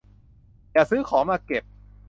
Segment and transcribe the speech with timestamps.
[0.71, 1.63] อย่าซื้อของมาเก็บ